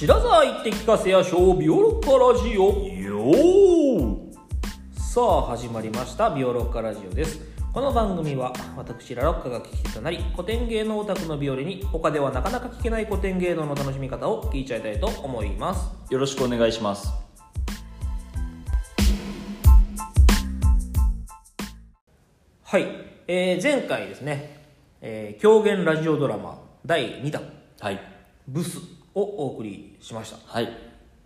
[0.00, 2.70] 白沢行って聞かせやしょうビオロッカラジオ。
[2.88, 4.32] よー。
[4.94, 7.38] さあ始まりましたビオロッカラジオです。
[7.70, 15.90] この番組は私ラロッカが聞き手となり古典芸能オタクのビオレに他ではなかなか聞けない古典芸能の楽しみ方を聞いちゃいたいと思います。
[16.10, 17.12] よろしくお願いします。
[22.62, 22.86] はい、
[23.28, 24.62] えー前回ですね、
[25.02, 27.42] えー狂言ラジオドラマ第2弾。
[27.80, 28.00] はい
[28.48, 28.78] 「ブス」
[29.14, 30.38] をお送りしました。
[30.46, 30.68] はい。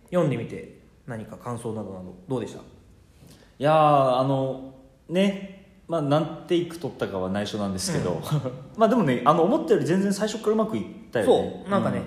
[0.09, 2.59] 読んでみて何か感想などなどどうでした？
[2.59, 2.63] い
[3.59, 4.73] やーあの
[5.09, 8.21] ねまあ何テイク取ったかは内緒なんですけど、
[8.75, 11.61] まあでもねあの思ったより全然最初からうまくいったよね。
[11.63, 12.01] そうなんかね、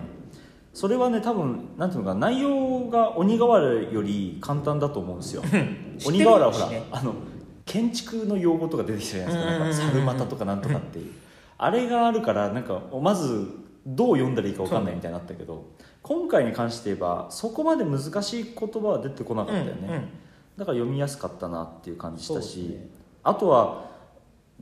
[0.74, 5.42] それはね多分なんていうのかな内容が鬼瓦より簡単だと思うんですよ。
[6.06, 7.14] 鬼る瓦はほら、あの
[7.64, 9.88] 建築の用語とか出てきたじゃないですか。
[9.92, 11.12] 猿股とかなんとかっていう。
[11.56, 13.46] あれがあるからなんかまず
[13.86, 15.64] どう読んだらいいか分かんないみたいになったけど、
[16.02, 20.08] 今回に関して言えばそこまで難しい言葉は出てこなかったよね、うんうん。
[20.56, 22.88] だから読みやすかったなっていう感じしたし、ね。
[23.22, 23.87] あとは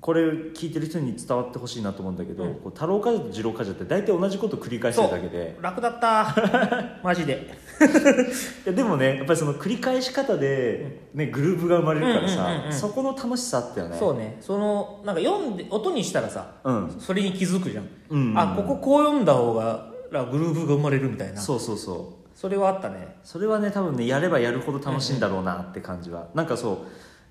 [0.00, 2.54] これ聞いてる人に伝わってほしいなと思うんだけど、うん。
[2.56, 5.56] こう太郎冠者と次郎冠者って大体同じこと繰り返してるだけで。
[5.60, 7.48] 楽だったマジで。
[8.66, 12.72] いやでもねやっぱりその繰り返し方で、ね、グルーヴが生まれるからさ、うんうんうんうん。
[12.72, 13.96] そこの楽しさあったよね。
[13.98, 14.36] そうね。
[14.40, 16.96] そのなんか読んで音にしたらさうん。
[16.98, 21.40] それに気づくじゃん、うんうんあこここう読んだ方がらグルーヴが生まれるみたいな。
[21.40, 22.38] そうそうそう。
[22.38, 23.16] それはあったね。
[23.24, 26.76] それはね多分ねやればやるほど楽しいんだろうなって感じは、なんかそう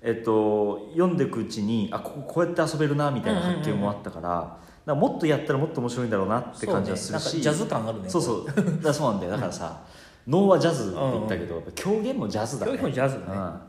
[0.06, 7.44] えっと読んでいくうちにあこここうやって遊べるなみたいな発見もあったから,、だからもっとやったらもっと面白いんだろうなって感じはするし、ね。
[7.44, 8.08] なんかジャズ感あるね。
[8.08, 8.82] そうそう。
[8.82, 9.32] だそうなんだよ。
[9.32, 9.82] だからさ
[10.28, 12.72] 能はジャズって言ったけど、狂言もジャズだね。
[12.72, 13.24] 狂言もジャズだね。
[13.26, 13.60] うん、やっ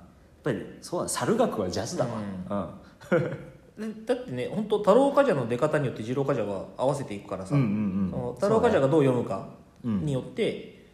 [0.44, 2.70] ぱりそうだ猿楽はジャズだわ、
[3.10, 3.94] うん。
[3.94, 7.72] でだってね本当太郎冠者の出方によって次郎冠者は合わせていくからさ、うんうんう
[8.10, 8.12] ん。
[8.12, 9.48] その太郎冠者がどう読むか
[9.84, 10.06] うん。
[10.06, 10.86] によって、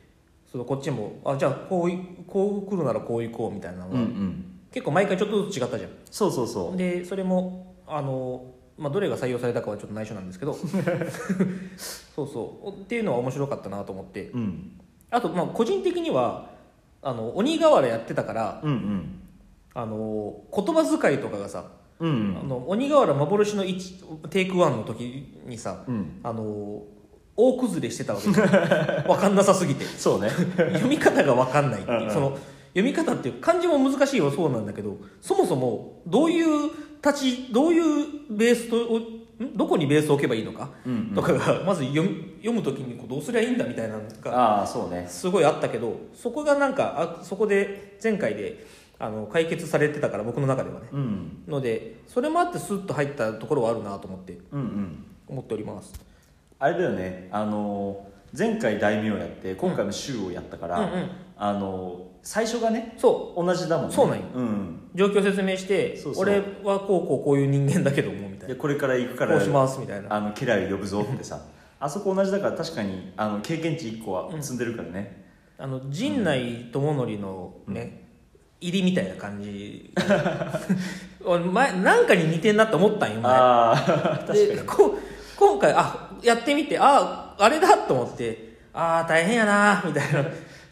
[0.49, 5.91] そのこっちもあじゃあこういこう来るならこう行こうみたいなのが、うんうん結構毎回ちょっとずつ違ったじゃん。
[6.09, 6.77] そうそうそう。
[6.77, 8.43] でそれもあの、
[8.75, 10.53] まあ、どれが採用されたかはちょっと内緒なんですけど。
[11.77, 12.81] そうそう。
[12.81, 14.31] っていうのは面白かったなと思って。
[14.31, 14.79] うん。
[15.11, 16.49] あとまあ個人的には
[17.03, 19.19] あの鬼瓦やってたからうんうん。
[19.75, 21.65] あの言葉遣いとかがさ、
[21.99, 26.19] うんあの鬼瓦幻の1テイクワンの時にさうん。
[26.23, 26.81] あの
[27.35, 28.47] 大崩れしてたわけじゃん。
[29.05, 29.85] 分かんなさすぎて。
[29.85, 30.29] そうね。
[30.57, 32.11] 読み方が分かんないっていう。
[32.11, 32.37] その
[32.73, 36.71] 読み方っていう漢字も難しいよそうなんだけどそもそもどういう
[37.03, 39.23] 立ちどういうベースと
[39.55, 41.15] どこにベースを置けばいいのか、うんうん。
[41.15, 45.05] とかがまず読む時にこうどうすりゃいいんだみたいなのがああそうね。
[45.09, 48.65] すごいあったけどそこがなんかあそこで前回で
[48.99, 50.87] あの解決されてたから僕の中ではね。
[50.93, 51.43] うん。
[51.47, 55.05] のでそれもあってスッと入ったところはあるなと思ってうんうん。
[55.27, 55.93] 思っております。
[56.59, 57.27] あれだよね。
[57.31, 58.07] あの
[58.37, 61.09] 前回大名やって今回の衆をやったから、うんうん。
[61.37, 63.93] あの最初がねそ同じだもんね。
[63.93, 64.23] そうなんよ。
[64.33, 66.23] うん、う状況説明してそうそう。
[66.23, 68.47] 俺はこうこうこういう人間だけどもみたいな。
[68.47, 70.13] でこれから行くからこうしますみたいな。
[70.13, 71.41] あの家来呼ぶぞってさ。
[71.79, 75.25] あそこ同じだから確かにあの経験値1個は積んでるからね、
[75.57, 78.07] あの陣内智則のね、
[78.61, 79.93] 入りみたいな感じ。
[81.25, 83.33] 俺前なんかに似てんなって思ったんよ前。
[83.33, 84.97] ああ確かこ
[85.37, 90.23] 今回あやってみてああれだと思ってああ大変やなみたいな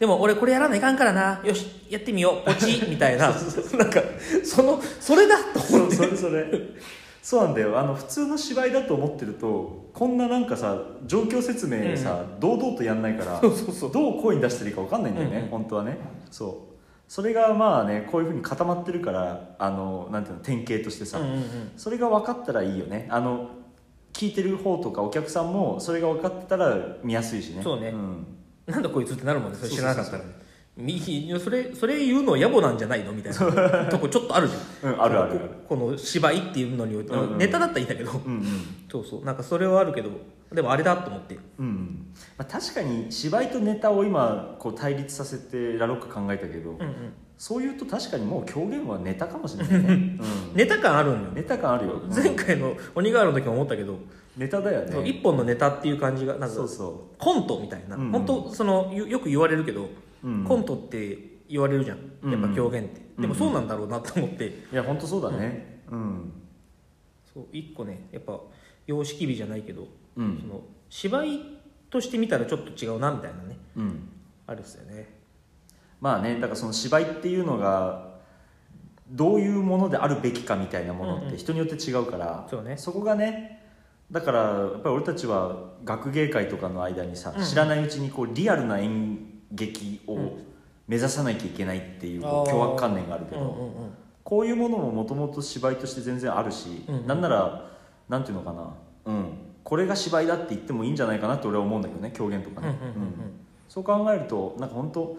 [0.02, 1.40] でも俺これやらないかんからな。
[1.44, 2.44] よしやってみよう。
[2.44, 3.28] ポチ みたいな。
[3.28, 4.02] なんか
[4.42, 5.94] そのそれだと思って。
[5.94, 6.44] それそれ。
[7.22, 7.78] そうなんだよ。
[7.78, 10.76] あの普通の芝居だと思ってるとこんななんかさ
[11.06, 13.92] 状況説明さ、堂々とやんないからそうそうそう。
[13.92, 15.50] どう声に出していいか分かんないんだよね、うんうん。
[15.50, 15.98] 本当はね。
[16.32, 16.72] そう。
[17.06, 21.44] それがまあねこういうふうに固まってるからあのなんていうの典型としてさ、うんうんうん。
[21.76, 23.06] それが分かったらいいよね。
[23.08, 23.50] あの
[24.12, 27.62] 聞いてる方とかお客さんもそれが分かってたら見やすいしね。
[27.62, 27.90] そうね。
[27.90, 29.58] んなんだこいつってなるもんね。
[29.58, 30.22] それ知らなかったら。
[31.38, 33.12] それそれ言うの野暮なんじゃないの？
[33.12, 33.86] みたいな。
[33.90, 37.38] とこちょっとあるじゃん、うんあるあるここの芝居っていうのにおいて、うんうん。
[37.38, 38.44] ネタだったらいいんだけど、うんうん。
[38.90, 39.24] そうそう。
[39.24, 40.10] なんかそれはあるけど
[40.52, 41.38] でもあれだと思って。
[41.58, 42.06] うん
[42.38, 47.12] まあ、確かに芝居とネタを今こう対立させてラロック考えたけど、うんうん。
[47.36, 50.20] そういうと確かにもう狂言はネタかもしれないね、 うん、
[50.54, 51.28] ネタ感あるんよ。
[51.34, 52.14] ネタ感あるよ、うん。
[52.14, 53.98] 前回の鬼瓦の時も思ったけど、
[54.36, 55.08] ネタだよね。
[55.08, 58.02] 一本のネタっていう感じがなんかそうそコントみたいな、うん。
[58.06, 59.88] うん本当そのよよく言われるけど、う、
[60.24, 61.18] うん、コントって
[61.48, 61.98] 言われるじゃん。
[62.30, 63.22] やっぱ狂言って、うん。
[63.22, 65.82] でもそうなんだろうなと思って、いや本当そうだね。
[65.90, 66.32] うん。
[67.32, 68.40] そう一個ねやっぱ
[68.86, 69.86] 様式美じゃないけど、
[70.16, 70.38] うん。
[70.40, 71.40] その芝居
[71.90, 74.08] として見たらちょっと違うなみたいなねうん。
[74.46, 75.20] あるっすよね。
[76.00, 78.12] まあねだからその芝居っていうのが
[79.10, 81.28] どういうものであるべきかみたいなものうんうん。
[81.28, 82.76] って人によって違うから、そうね。
[82.84, 83.61] こがね
[84.12, 87.44] だからやっぱり俺たちは学芸会とかの間にさ、うん。
[87.44, 89.18] 知らないうちにこうリアルな演
[89.50, 90.36] 劇を
[90.86, 92.50] 目指さなきゃいけないっていうあー。
[92.50, 93.56] 凶悪観念があるけど、
[94.22, 97.06] こういうものももともと芝居として全然あるし、うん。
[97.06, 97.70] なんなら
[98.08, 98.74] なんていうのかな、
[99.06, 99.24] うん、
[99.64, 103.02] これが芝居だって言ってもいいんじゃないかなって俺は思うんだけどね狂言とかね、うんうんうんうん。
[103.02, 103.12] うん。
[103.68, 105.16] そう考えるとなんか本当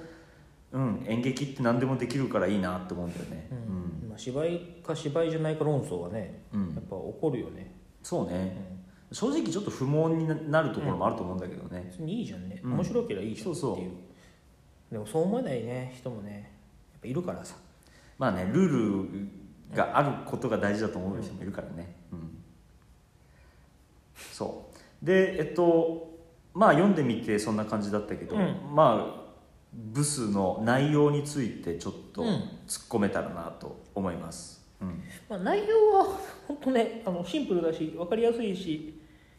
[0.74, 4.10] うん演劇って何でもできるからいいなって思うんだよね、うん。
[4.10, 6.68] まあ、芝居か芝居じゃないか論争はねうん。
[6.68, 8.30] うんやっぱ起こるよね、そううん。
[8.30, 8.83] ね、
[9.14, 12.74] 正直ちょっと不毛になるところもあると思うんだけどね、別にいいじゃんね、うん。
[12.74, 13.62] 面白ければいいじゃんっていう。
[13.62, 14.94] そうそう。
[14.94, 16.52] でもそう思えないね人もね。
[16.92, 17.56] やっぱいるからさ。
[18.18, 19.28] まあねルール
[19.76, 22.38] があることが大事だと思う人もいるからね、うん。
[24.32, 24.72] そ
[25.02, 25.06] う。
[25.06, 26.12] でえっと
[26.54, 28.58] まあ読んでみてそんな感じだったけど、うん。
[28.74, 29.24] まあ
[29.74, 32.28] ブスの内容についてちょっとうん。
[32.68, 35.04] 突っ込めたらなと思います、うん。
[35.28, 36.18] まあ、内容は
[36.48, 38.93] 本当ねあのシンプルだし分かりやすいし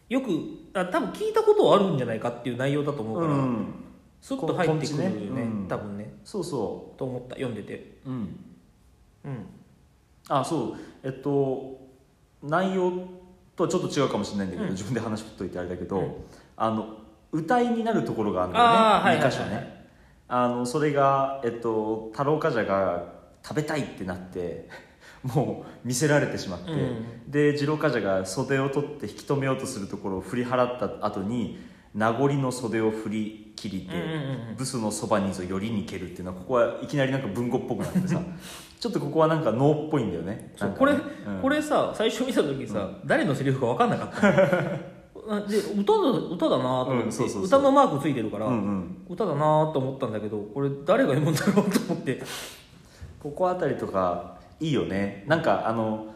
[0.08, 0.28] よく
[0.74, 3.66] あ多分聞いたことはあるんじゃないかっていう内容だと思うから、うん。
[4.20, 5.42] スッと入ってくるよねね。
[5.42, 5.68] うん。
[5.68, 6.14] 多分ね。
[6.24, 7.98] そうそと思った読んでて。
[8.06, 8.16] ううん。
[9.24, 9.46] うん。
[10.28, 10.76] あそう。
[11.02, 11.80] えっと
[12.42, 12.92] 内容
[13.56, 14.72] とはちょっと違うかもしれないんだけど、うん。
[14.72, 16.14] 自分で話振っといてあれだけど、うん。
[16.56, 16.98] あの
[17.32, 19.86] 歌いになるところがあるんだよねあーはいはいはい2箇所ね。
[20.28, 23.12] あのそれが、えっと、太郎冠者が
[23.42, 24.68] 食べたいってなって
[25.24, 27.30] もう見せられてしまって、うん。
[27.30, 31.58] で次郎冠者が袖を取って引き止めようとするところを振り払った後に
[31.94, 34.08] 名残の袖を振り切りて、うんうん
[34.48, 38.20] うんブスのそばにぞよりに蹴るっていうのはここはいきなりなんか文語っぽくなってさ
[38.78, 40.52] ちょっとここはなんか能っぽいんだよね。
[40.60, 41.00] なんかそうこれ、ね。
[41.26, 41.40] うん。
[41.40, 44.30] これさ最初見た時さ、誰のセリフか分かんなかった
[45.32, 45.46] の？
[45.48, 47.44] で歌だ歌だなと思って、うんそうそうそう。
[47.44, 48.96] 歌のマークついてるから、うんうん。
[49.08, 49.38] 歌だな
[49.72, 52.22] と思ったんだけどこれ誰が読むんだろうと思って。
[53.20, 55.24] ここあたりとかいいよね。
[55.26, 56.06] なんかあの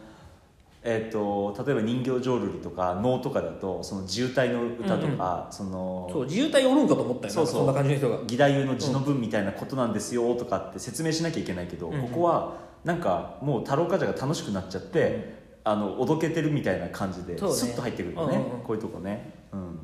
[0.81, 8.15] えー、と例えば人形浄瑠璃とか能とかだとその自由体の歌とか、そのそう自由体おるんかと思ったよそうそんかそんな感じの人が。
[8.23, 18.37] 義太夫の字の文みたいなことなんですよとかって説明しなきゃいけないけど、うんここはなんかもう太郎冠者が楽しくなっちゃって、あのおどけてるみたいな感じでスッと入ってくるよね。
[18.37, 18.63] うんうんうん。
[18.63, 19.79] こういうとこね、うん、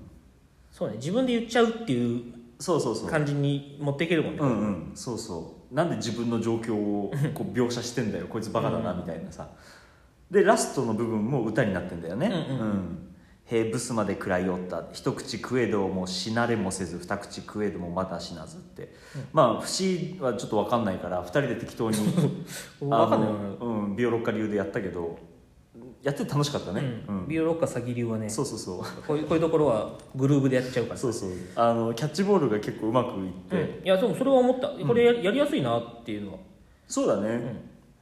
[0.72, 0.96] そうね。
[0.96, 2.24] 自分で言っちゃうっていう
[2.58, 3.10] そうそうそう。
[3.10, 4.52] 感じに持っていけるもんね、うんう
[4.92, 4.92] ん。
[4.96, 9.50] そうそうなんで自分の状況をこう描写してんだよ こいつバカだなみたいなさ。
[10.32, 12.28] でラストの部分も歌になってんだよね。
[12.50, 12.98] うんうん。
[13.46, 18.96] 平ブスまで食らいおった一口食えども死なれもせず二口食えどもまだ死なずって、
[19.34, 21.98] まあ節はちょっと分かんないから二人で適当に
[22.80, 23.18] 分か
[23.62, 25.20] うん、ビオロッカ流でやったけど
[26.06, 27.20] やってて楽しかったね、うん。
[27.22, 27.28] うん。
[27.28, 28.84] ビオロッカ詐欺流はねそうそうそう。
[29.08, 31.00] こういうこういうところはグルーブでやっちゃうから。
[31.00, 31.30] そうそう。
[31.56, 33.86] あのキャッチボールが結構うまくいって、うん。
[33.86, 34.68] いやでもそれは思った。
[34.68, 36.40] これややりやすいなっていうのは。
[36.88, 37.58] そうだね、ん。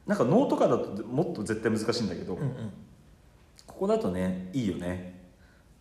[0.06, 2.72] なんか能とかだともっと絶対難しいんだけど、うんうん。
[3.66, 5.30] ここだとねいいよね。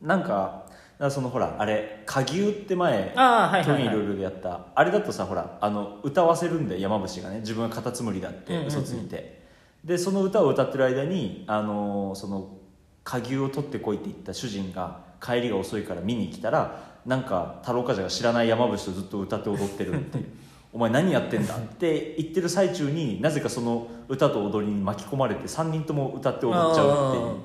[0.01, 3.83] なんかだからそのほらあれ「下牛」って前ああはいはい、はい。
[3.83, 4.67] トミールールでやった。
[4.73, 7.39] あれだとさほらあの歌わせるんで山伏がね。
[7.39, 8.67] 自分はカタツムリだってうんうんうん。
[8.69, 9.42] 嘘ついて、
[9.83, 12.57] でその歌を歌ってる間にあのその
[13.03, 20.25] 下牛を取ってこいって言った主人が帰りが遅いから見に来たらなんか太郎冠者が知らない山伏とずっと歌って踊ってるっていう。
[20.74, 27.36] お前何やってんだって 言ってる最中になぜかその歌と踊りに巻き込まれて3人とも歌って踊っちゃうっていう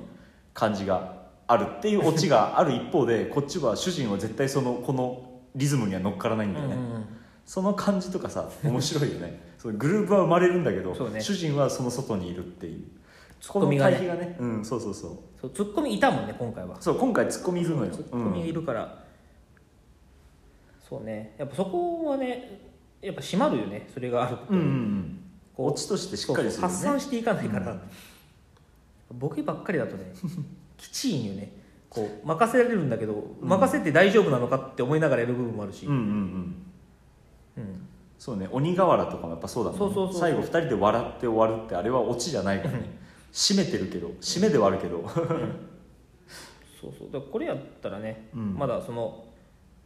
[0.55, 1.13] 感じが
[1.45, 5.21] あるっていうオチがある一方で こっちは主人は絶対そのこの
[5.55, 7.05] リズムには乗っからないんだよね、うんうんうん。
[7.45, 11.19] その感じとかさ面白いよねそのグループは生まれるんだけど、ね。
[11.19, 12.85] 主人はその外にいるっていう。
[13.41, 13.99] ツッコミがね。
[13.99, 15.17] ねうんそうそうそう。
[15.39, 16.77] そうツッコミいたもんね今回は。
[16.79, 17.91] そう今回ツッコミいるのよ。
[17.91, 19.03] ツッコミがいるから、
[20.87, 21.35] そうね。
[21.37, 22.61] やっぱそこはね
[23.01, 25.19] やっぱ締まるよねそれがあると、うんうんうん。
[25.53, 26.73] こうオチとしてしっかりするよね。
[26.73, 27.77] 発散していかないから、
[29.11, 30.13] ボケばっかりだとね
[30.77, 31.51] きちいんよね。
[31.89, 36.55] こう任せられるんだけど、任せて大丈夫なのかって思いながらやる部分もあるし、うんうんうん。
[37.57, 37.88] うん
[38.19, 40.13] そうね鬼瓦とかもやっぱそうだもんね。
[40.13, 42.99] 最後2人で笑って終わるってあれはオチじゃないからね。
[43.31, 45.07] 締めてるけど締めではあるけど。
[46.81, 47.07] そうそう。
[47.11, 48.55] だからこれやったらね、うん。
[48.55, 49.23] まだその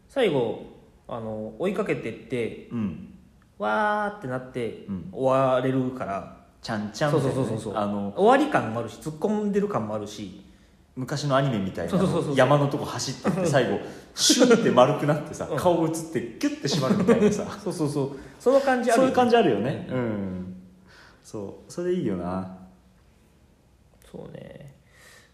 [0.10, 0.66] 最後
[1.08, 3.14] あの追いかけてってうん。
[3.60, 5.10] わーってなってうん。
[5.12, 7.78] 終われるから、ちゃんちゃんそうそうそうそう。
[7.78, 10.44] あの終わり感もあるし突っ込んでる感もあるし
[10.96, 12.00] 昔のアニメみたいな
[12.36, 13.80] 山のとこ走ってって最後
[14.14, 15.58] シュンって丸くなってさうん。
[15.58, 17.46] 顔映ってキュッて締まるみたいなさ。
[17.64, 18.12] そうそうそう。
[18.40, 19.88] その感じあるそういう感じあるよね。
[19.90, 20.56] うん。
[21.24, 21.72] そう。
[21.72, 22.58] それいいよな。
[24.12, 24.76] そうね。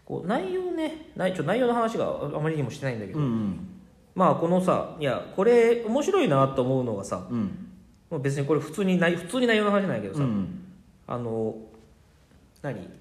[0.06, 1.10] こう内容ね。
[1.14, 3.66] 内ちょ内容の話があまりにもしてないんだけど、うん
[4.14, 7.68] まあこのさいやこれ面白いなと思うのがさうん。
[8.10, 10.64] もう別にこれ普通に内普通に内容の話じゃないけどさ、うん。
[11.06, 11.54] あの
[12.62, 12.99] 何？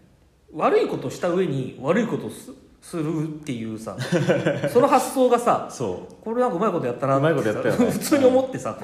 [0.54, 2.52] 悪いことした上に悪いことす
[2.82, 3.98] するっていうさ
[4.72, 7.86] その発想がさそこれなんかうまいことやったなうまいことやったよね。
[7.92, 8.80] 普通に思ってさ。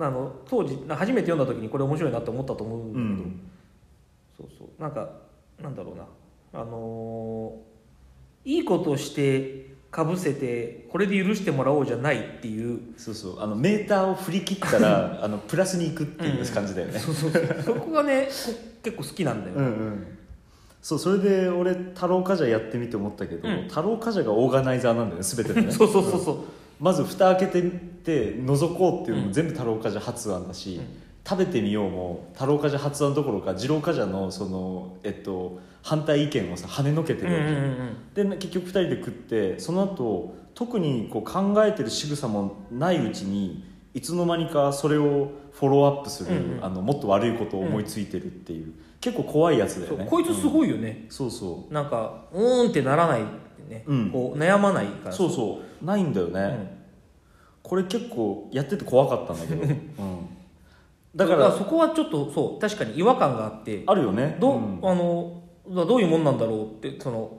[0.00, 0.32] あの。
[0.48, 3.40] 当時初めて読んだ時にこれ面白いなって思ったと思うんだけど、うん。
[4.36, 4.82] そうそう。
[4.82, 5.08] なんか
[5.62, 6.04] なんだろうな。
[6.60, 7.74] あのー
[8.46, 12.80] いいことをしてかぶせてこれで許してもらおうじゃないっていう。
[12.96, 13.40] そうそう。
[13.40, 17.62] あのメーターを振り切ったら あのプラスにいくっていう感じだよね、そうそうそう。
[17.62, 20.06] そこがねこ結構好きなんだよ、うんうん
[20.84, 23.68] そうそれで俺太郎冠者やってみて思ったけど、うん。
[23.68, 25.72] 太郎冠者がオーガナイザーなんだよね全てのね。
[25.72, 26.36] そうそうそうそう。
[26.78, 30.84] まず蓋開けてみて覗こうっていうのも全部太郎冠者発案だし、うん。
[31.26, 43.64] 食べてみようも太郎冠者発案どころか二郎冠者のその、えっと、反対意見をさ跳ねのけてるわけ、うんで結局2人で食ってその後特にこう考えてる仕草もないうちに
[43.94, 46.64] いつの間にかそれをフォローアップする、うんうん。
[46.64, 50.06] あのもっと悪いことを思いついてるっていう、結構怖いやつだよね。
[50.10, 51.10] こいつすい、ごいよね、うん。
[51.10, 51.72] そうそう。
[51.72, 53.22] なんかうーんってならない
[53.68, 54.10] ね、うん。
[54.10, 55.12] こう悩まないから。
[55.14, 55.84] そうそう。
[55.84, 56.68] ないんだよね、うん。
[57.62, 59.76] これ結構やってて怖かったんだけど、 うん、
[61.14, 63.84] だだかかららそこはちょっとそう確かに違和感があって。
[63.86, 64.36] あるよね。
[64.40, 64.80] ど,、うん。
[64.82, 65.40] あの
[65.86, 67.30] どういうもんなんだろうってその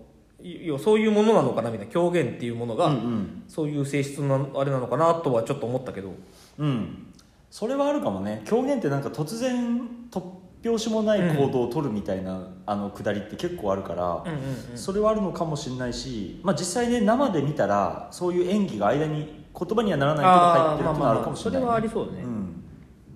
[0.42, 3.44] いやそういうものなのかなみたいな狂言っていうものが、うんうん。
[3.48, 6.14] そういう性質のあれなのかなとはちょっと思ったけど。
[6.58, 7.08] うん、
[7.50, 8.42] それはあるかもね。
[8.46, 10.22] 狂言ってなんか突然突
[10.64, 14.78] 拍子もない行動を取るみたいな、あのくだりって結構あるから、うんうんうん。
[14.78, 22.64] それはあるのかもしれないし、まあ、実際ね生で見たらそういう演技が間に言葉にはならないけど入ってるっていうのはあるかもしれない、それはありそうだね、うん、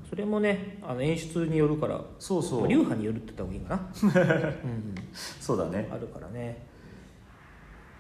[0.07, 2.59] それもねあの演出によるからそうそう。
[2.61, 4.95] まあ流派によるって言った方がいいかな、 うん。
[5.41, 5.87] そうだね。
[5.89, 6.67] うん、あるからね。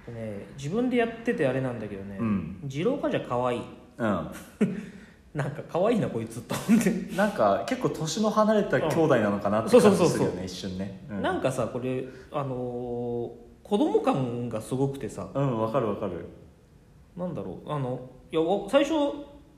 [0.05, 2.59] でね自分でやっててあれなんだけどね、うん。
[2.63, 3.61] 二郎かじゃ可愛い。
[3.97, 4.27] うん
[5.33, 7.15] なんか可愛いなこいつと思って。
[7.15, 11.05] なんか結構年の離れた兄弟なのかなってそうそ感じするよね一瞬ね。
[11.09, 11.21] うん。
[11.21, 15.27] なんかさこれあのー子供感がすごくてさ。
[15.31, 16.25] うんわかるわかる。
[17.15, 17.71] なんだろう。
[17.71, 17.99] あの
[18.31, 18.93] いやわ最初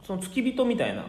[0.04, 1.06] その付き人みたいな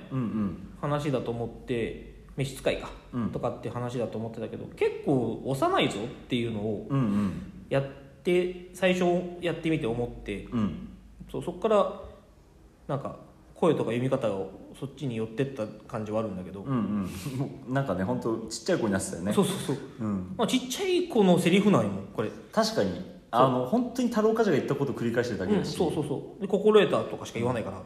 [0.81, 3.31] 話だと思って召使いか、うん。
[3.31, 7.53] とかって話だと思ってたけど結構幼いぞっていうのをうんうん。
[7.69, 7.85] やっ
[8.23, 9.05] て最初
[9.41, 10.89] やってみて思ってうん。
[11.31, 12.01] そうそこから
[12.87, 13.17] なんか
[13.63, 17.09] 声とか読み方をそっちに寄ってった感じはあるんだけど、うん
[17.69, 17.73] うん。
[17.73, 19.33] なんかね本当ちっちゃい子になってたよね。
[19.33, 23.13] そうそうそう、うん、まあ、ちっちゃい子のセリフなんよこれ、確かに。
[23.31, 26.43] あの本当に太郎冠者が言ったことを繰り返してるだけうん、だし、そうそうそう。
[26.43, 27.81] で心得たとかしか言わないから、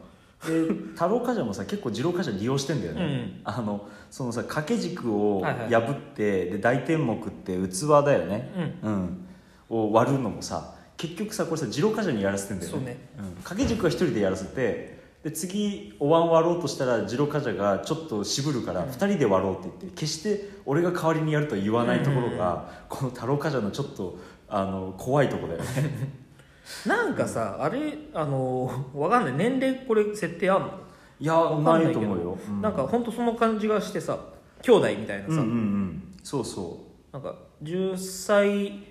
[0.49, 3.41] で太郎冠者もさ結構二郎冠者利用してんだよね、うん。
[3.43, 5.69] あのそのさ掛け軸をはいはい。
[5.69, 9.27] 破って、で大天目って器だよね、うん。
[9.69, 12.77] を割るのもさ結局さこれさ二郎冠者にやらせてんだよね。
[12.77, 12.97] そうね。
[13.19, 26.27] うん、掛け軸は一人でやらせてで次お椀割ろうとしたら二郎冠者がちょっと渋るから二人で割ろうって言って決して俺が代わりにやるとは言わないところが、この太郎冠者のちょっとあの怖いところだよね。
[26.85, 29.33] なんかさあれあのわかんない。
[29.33, 30.71] 年齢これ設定あんの？
[31.19, 32.61] いやなないと思うよ、うん。
[32.61, 34.17] なんか本当その感じがしてさ
[34.61, 36.45] 兄弟みたいなさ、うんうんうんそう。
[36.45, 37.33] そなんか
[37.63, 38.83] 10歳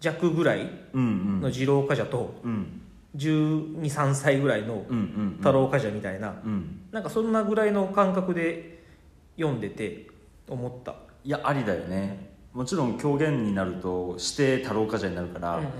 [0.00, 1.06] 弱ぐらいうんう
[1.38, 1.40] ん。
[1.42, 2.80] の二郎冠者とうん
[3.18, 4.84] 1 2 3歳ぐらいの
[5.38, 6.80] 太郎冠者みたいな、うん。
[6.92, 8.84] なんかそんなぐらいの感覚で
[9.36, 10.06] 読んでて
[10.48, 10.94] 思った、
[11.24, 12.30] いやありだよね。
[12.54, 15.70] もちろん狂言になると指定太郎冠者になるから、うんうん。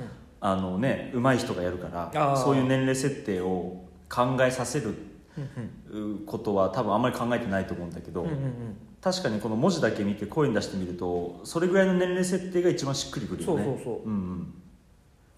[0.41, 4.95] あのね上手い人がやるからそういう年齢設定を考えさせる
[5.93, 6.19] うん。
[6.27, 8.77] ことは多分あんまり考えてないと思うんだけど、うんうんうん。
[9.01, 13.65] 確かにこの文字だけ見て声に出してみるとそれぐらいの年齢設定が一番しっくりくるよね。
[13.65, 14.09] そうそうそう。
[14.09, 14.55] うんうん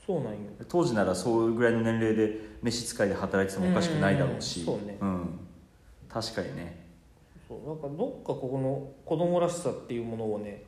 [0.07, 0.38] そうなんよ
[0.69, 5.28] 当時ならそういうぐらいの年齢で召使いで働いててもおかしくないだろうし、うんうんうんそうねん。
[6.09, 6.80] 確かにね。
[7.49, 10.62] そうなんかどっかここの子供らしさっていうものをね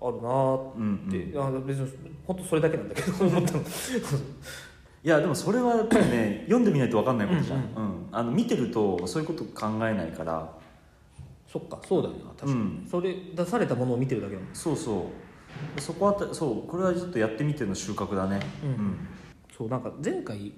[0.00, 1.90] あるなーうん、うん、って、いあ別に
[2.26, 3.62] 本当それだけなんだけど思ったの。
[5.02, 8.08] やでもそれはやっぱりね 読んでみないと分かんないことじゃん、ううん。
[8.10, 10.50] あの見てるとそういうこと考えないから。
[11.46, 12.86] そっかそうだよな確かに、うん。
[12.90, 14.46] それ出されたものを見てるだけなの。
[14.52, 15.23] そうそう
[15.78, 18.40] そこはたそうこれはちょっとやってみての収穫だね。
[18.62, 18.96] うん。
[19.56, 20.52] そうなんか前回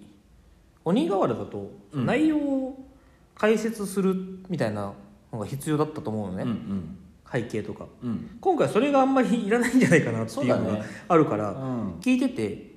[0.84, 2.06] 鬼瓦だとうん。
[2.06, 2.86] 内容を
[3.34, 4.14] 解説する
[4.48, 4.92] みたいな
[5.32, 6.98] のが必要だったと思うのね、うんうん。
[7.30, 7.86] 背景とか。
[8.02, 8.38] うん。
[8.40, 10.82] 今回それがあんまりいらないんじゃないかなっていうのがそうだね。
[11.08, 11.92] あるから、うん。
[12.00, 12.74] 聞いてて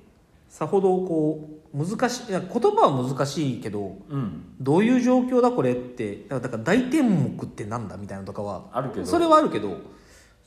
[0.48, 4.54] さほどこう難しいいや言葉は難しいけどうん。
[4.60, 9.06] どういう状況だこれってだからだから大天目ってなんだみたいなのとかはあるけど。
[9.06, 9.78] それはあるけど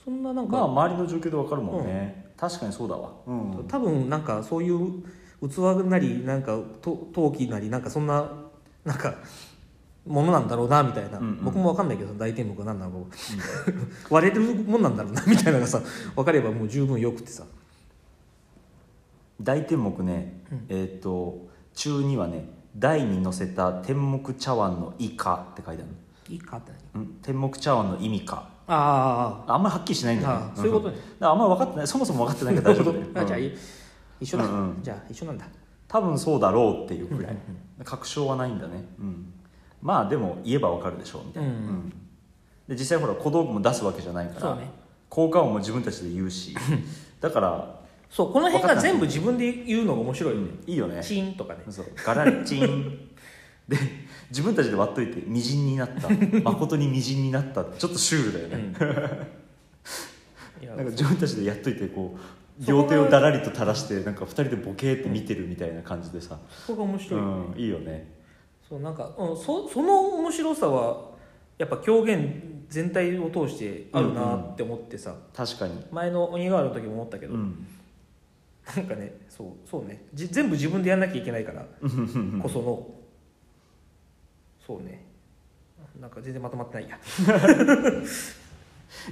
[0.04, 3.12] そんななんか、まあ周りの状況で分かるもんね、確かにそうだわ。
[3.26, 3.66] うん。
[3.68, 5.04] 多分なんかそういう
[5.42, 8.30] 器なりなんかと陶器なりなんかそんな
[8.84, 9.16] なんか
[10.06, 11.44] ものなんだろうなみたいな、うんうん。
[11.46, 13.18] 僕も分かんないけど大天目が何なのか
[14.10, 15.82] 割れるもんなんだろうなみたいなのがさ
[16.16, 17.46] 分かればもう十分よくてさ。
[19.42, 20.66] 大天目ね、うん。
[20.70, 25.92] えっ、と中にはね台に乗せた天目茶碗の意かって書いてある
[26.30, 28.50] いいかって何の、うん、天目茶碗の意味か。
[28.68, 29.58] ああ。
[29.58, 30.52] んまりはっきりしないんだよね。
[30.56, 30.98] そういうことね。
[31.20, 31.88] あんまり分かってない。
[31.88, 33.06] そもそも分かってないから大丈夫だよ。
[33.16, 33.40] ああじゃあ
[34.20, 34.84] 一緒だ、うんうん。
[34.84, 35.46] じゃあ一緒なんだ。
[35.88, 37.38] 多分そうだろうっていうくらい。
[37.84, 39.34] 確証はないんだね、うん、
[39.82, 41.90] まあでも言えばわかるでしょうみたいな、うんうん。
[42.68, 44.58] で実際ほら小道具も出すわけじゃないから、
[45.10, 46.56] 効果音も自分たちで言うし。
[47.22, 50.42] だから、そうこの辺が全部自分で言うのが面白いよ。
[50.42, 51.02] ね、いいよね。
[51.04, 51.60] チーンとかね。
[51.70, 51.86] そう。
[52.04, 53.10] ガラリチーン。
[53.68, 53.78] で
[54.34, 56.10] 自分たちで割っといて「みじんになった」
[56.44, 58.74] 「誠にみじんになった」ちょっとシュールだよね、
[60.60, 68.12] いやなんか自分たちでやっといてこう両手をだらりと垂らしてなんか2人でボケーって見てるみたいな感じでさ、そこが面う白いよね、ん、いいよね。
[68.68, 71.12] そうなんか、うん、そその面白さは
[71.60, 75.86] やっぱ狂言全体を通してあるなって思ってさ、確かに。
[75.92, 77.68] 前の鬼瓦の時も思ったけど、うん。
[78.76, 80.06] なんかねそうそうね。
[80.14, 81.66] じ全部自分でやんなきゃいけないから。
[82.42, 83.03] こその
[84.66, 85.06] そうね。
[86.00, 86.98] なんか全然まとまってないや。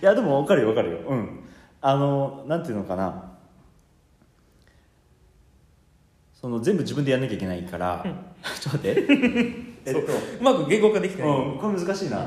[0.02, 0.98] いやでも分かるよ分かるよ。
[1.08, 1.40] うん。
[1.82, 3.32] あのなんていうのかな。
[6.42, 8.04] その全部自分でやんなきゃいけないから、
[8.60, 9.06] ちょっと待って。
[9.86, 12.22] えっとうまく言語化できてない、うん、これ難しいな、い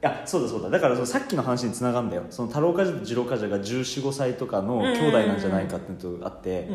[0.00, 0.70] やそうだそうだ。
[0.70, 2.24] だからそのさっきの話につながるんだよ。
[2.30, 6.68] その太郎冠者と次郎冠者が1415歳とかの兄弟なんじゃないかっていうのとあって、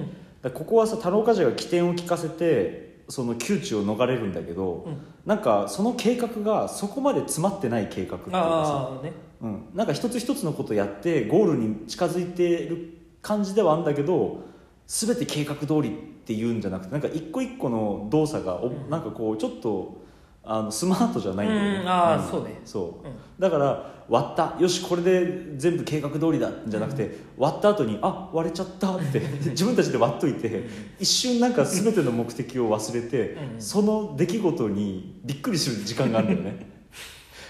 [0.53, 4.97] ここはさ太郎冠者が起点を聞かせてその窮地を逃れるんだけど、うん。
[5.25, 9.03] なんかその計画がそこまで詰まってない計画っていうかさ。
[9.03, 9.13] ね。
[9.41, 14.39] うん、なんか一つ一つのことやってゴールに近づいてる感じではあるんだけど
[14.87, 15.91] 全て計画通りっ
[16.25, 18.89] ていうんじゃなくてなんか一個一個の動作がお、うん。
[18.89, 20.04] なんかこうちょっと
[20.45, 22.29] あのスマートじゃないんだよね、うんあーん。
[22.29, 22.61] そうね。
[22.63, 23.07] そう。
[23.07, 23.15] うん。
[23.39, 24.55] だから割った。
[24.59, 30.67] よしこれで全部計画通りだじゃなくて、割った後にあ割れちゃったって自分たちで割っといて
[30.99, 33.61] 一瞬なんか全ての目的を忘れて、うん。
[33.61, 36.67] その出来事にびっくりする時間があるんだよね。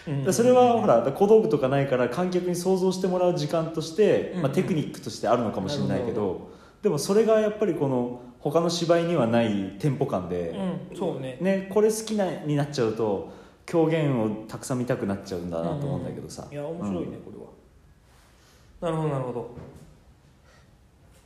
[0.08, 0.17] うん。
[0.19, 4.41] だからそれはほら小道具とかないから観客に想像してもらう時間として、うん。
[4.43, 6.56] まあ、テクニックとしてあるのかもしれないけなるど。
[6.82, 10.49] でもそれがやっぱりこの他の芝居にはないテンポ感で、
[10.91, 11.39] うんそうね。
[11.41, 13.34] ね、これ好きなになっちゃうと
[13.65, 18.91] 狂言をたくさん見たくなっちゃうんだなと思うんだけどさ、いや面白いね、これは。
[18.93, 19.49] なるほどなるほど。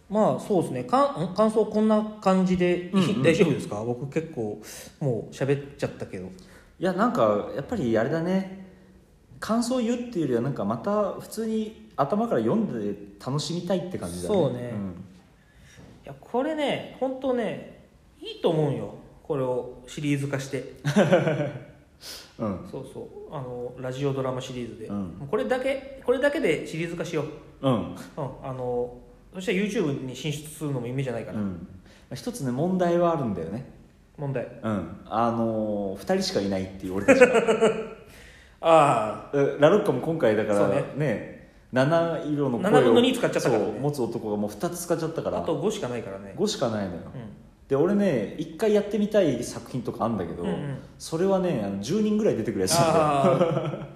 [0.10, 0.86] まあそうですね。
[0.86, 3.84] かん感想こんな感じで、うんうん大丈夫ですか？
[3.84, 4.62] 僕結構
[5.02, 6.28] もう喋っちゃったけど。
[6.28, 6.30] い
[6.80, 8.66] やなんかやっぱりあれだね。
[9.42, 14.36] 感想を言うっていうよりはなんかまた普通に頭から読んで楽しみたいって感じだね。
[14.36, 14.60] そうね。
[14.60, 14.64] ん。
[14.64, 14.72] い
[16.10, 17.88] やこれね本当ね
[18.20, 18.96] いいと思うよ。
[19.24, 20.74] これをシリーズ化して。
[22.40, 22.68] うん。
[22.70, 23.36] そうそう。
[23.36, 25.28] あのラジオドラマシリーズで、うん。
[25.30, 27.24] これだけこれだけでシリーズ化しよ
[27.62, 27.74] う、うん。
[27.74, 27.96] うん、
[28.44, 28.98] あの
[29.34, 31.68] そしたら YouTube に進出するのも夢じゃないかな、うん。
[32.14, 33.66] 一つね問題はあるんだよね。
[34.18, 34.48] 問題。
[34.64, 35.02] うん。
[35.06, 37.28] あのー、2人しかいないっていう俺たちが。
[38.62, 40.84] あえラロッカも今回だからね。
[40.98, 41.39] ね
[41.72, 43.72] 七色の声を7分の2使っちゃったからね。
[43.72, 45.38] そう持つ男がもう2つ使っちゃったから。
[45.38, 46.34] ああと5しかないからね。
[46.36, 47.02] 5しかないのよ。
[47.14, 50.78] うで俺ね1回やってみたい作品とかあるんだけど、んうんうん。
[50.98, 53.88] それはねあの10人ぐらい出てくるやつなんだよ。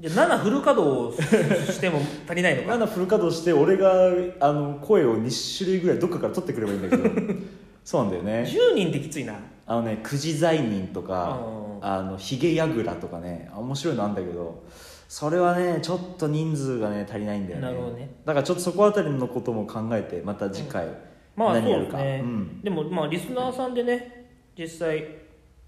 [0.00, 1.22] じゃあ7 フル稼働
[1.72, 2.72] しても足りないのか。
[2.72, 4.10] 7フル稼働して俺が
[4.40, 7.10] あの声を2種類ぐらいどっかから取ってくればいいんだけど。
[7.84, 8.44] そうなんだよね。
[8.46, 9.34] 10人ってきついな。
[9.66, 11.38] あのね久慈罪人とか
[11.82, 11.84] うん。
[11.84, 14.62] あのヒゲヤグラとかね面白いのあるんだけど
[15.08, 17.62] それはねちょっと人数がね足りないんだよね。
[17.62, 18.10] なるほどね。
[18.26, 20.86] だからちょっとそこあたりのことも考えてまた次回
[21.34, 22.60] まあそう何やるか、ですね、うん。
[22.62, 25.06] でもまあリスナーさんでね実際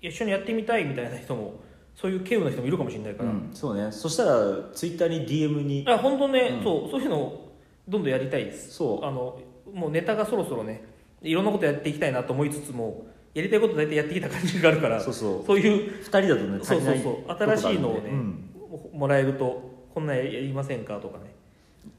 [0.02, 1.54] 一緒にやってみたいみたいな人も
[1.96, 3.50] そういう稀有な人もいるかもしれないから、うん。
[3.54, 3.90] そうね。
[3.90, 4.30] そしたら
[4.74, 5.84] ツイッターに DM に。
[5.88, 6.62] あ本当ね、うん。
[6.62, 6.90] そう。
[6.90, 7.56] そういうのを
[7.88, 8.74] どんどんやりたいです。
[8.74, 9.06] そう。
[9.06, 9.40] あの
[9.72, 10.84] もうネタがそろそろね
[11.22, 15.46] いろんなことやっていきたいなと思いつつもやりたいこと大体やってきた感じがあるからそうそう。
[15.46, 17.56] そういう2人だとねそうそうそう。
[17.56, 18.49] 新しいのをねうん
[18.92, 21.34] もらえるとこんなんやりませんかとかね。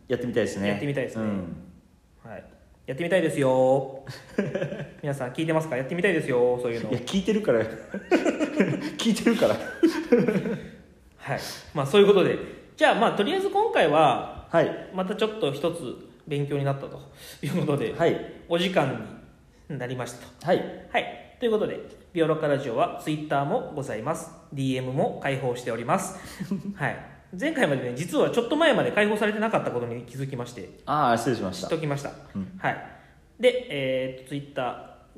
[0.07, 0.69] やってみたいですね。
[0.69, 1.23] やってみたいですね。
[1.23, 1.55] うん。
[2.23, 2.43] はい。
[2.87, 4.03] やってみたいですよ。
[5.01, 5.77] 皆さん聞いてますか？
[5.77, 6.89] やってみたいですよそういうの。
[6.91, 7.61] いや聞いてるから。
[8.97, 9.55] 聞いてるから。
[9.55, 11.39] はい。
[11.73, 12.37] まあそういうことで。
[12.75, 14.89] じゃあまあとりあえず今回ははい。
[14.93, 15.95] またちょっと一つ
[16.27, 16.99] 勉強になったと
[17.41, 18.33] いうことで、はい。
[18.49, 19.07] お時間
[19.69, 20.47] になりましたと。
[20.47, 20.57] はい。
[20.91, 21.79] はいということで
[22.13, 24.29] ビオロッカラジオはツイッターもございます。
[24.53, 26.19] DM も開放しております。
[26.77, 26.95] はい。
[27.35, 30.69] 前回までね実はちょっと前まで開放されてなかったことに気づきまして。
[30.85, 32.59] ああ失礼しまし知ったときました、うん。
[32.59, 32.77] はい。
[33.39, 34.61] で、えー、とツイッタ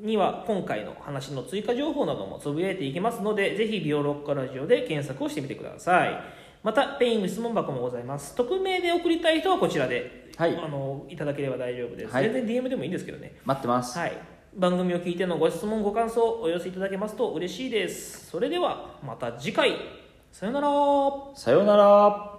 [0.00, 6.18] ーには今回の話の追加情報などもつぶやいていきますのでぜひビオロッカラジオで検索をしてみてください。
[6.62, 8.34] またペイング質問箱もございます。
[8.34, 10.56] 匿名で送りたい人はこちらで、はい。
[10.56, 12.30] あのいただければ大丈夫です、はい。
[12.32, 13.34] 全然 DM でもいいんですけどね。
[13.44, 13.98] 待ってます。
[13.98, 18.30] はい番組を聞いてのご質問ご感想をお寄せいただけますと嬉しいです。
[18.30, 19.76] それではまた次回。
[20.30, 20.68] さよなら。
[21.34, 22.33] さよなら。